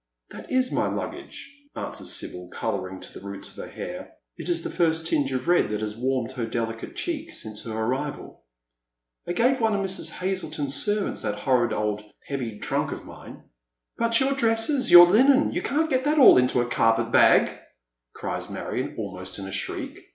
[0.31, 4.13] "That is my luggage," answers Sibyl, colouring to the roots of her hair.
[4.35, 7.71] It is the first tinge of red that has warmed her delicate cheek since her
[7.73, 8.43] arrival."
[9.27, 10.09] I gave one of Mrs.
[10.09, 13.43] Hazleton's servants that horrid old heavy trunk of mine.""
[13.99, 17.59] But your dresses, your linen, you can't get them all into that carpet bag,"
[18.13, 19.99] cries Marion, almost in a shriek.